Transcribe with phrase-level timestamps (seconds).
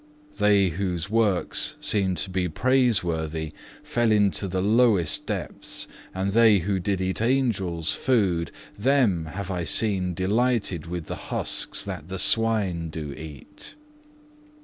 [0.39, 3.53] They whose works seemed to be praiseworthy,
[3.83, 9.63] fell into the lowest depths, and they who did eat Angels' food, them have I
[9.63, 13.75] seen delighted with the husks that the swine do eat.